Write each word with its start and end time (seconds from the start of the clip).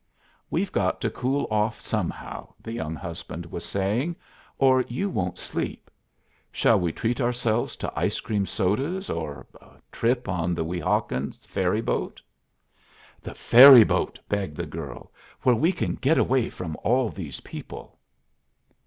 "We've 0.49 0.71
got 0.71 0.99
to 1.01 1.11
cool 1.11 1.45
off 1.51 1.79
somehow," 1.79 2.53
the 2.59 2.71
young 2.73 2.95
husband 2.95 3.45
was 3.45 3.63
saying, 3.63 4.15
"or 4.57 4.81
you 4.87 5.11
won't 5.11 5.37
sleep. 5.37 5.91
Shall 6.51 6.79
we 6.79 6.91
treat 6.91 7.21
ourselves 7.21 7.75
to 7.75 7.93
ice 7.95 8.19
cream 8.19 8.47
sodas 8.47 9.11
or 9.11 9.45
a 9.61 9.79
trip 9.91 10.27
on 10.27 10.55
the 10.55 10.63
Weehawken 10.65 11.33
ferry 11.45 11.81
boat?" 11.81 12.19
"The 13.21 13.35
ferry 13.35 13.83
boat!" 13.83 14.17
begged 14.27 14.57
the 14.57 14.65
girl, 14.65 15.11
"where 15.43 15.53
we 15.53 15.71
can 15.71 15.93
get 15.93 16.17
away 16.17 16.49
from 16.49 16.77
all 16.83 17.09
these 17.09 17.41
people." 17.41 17.99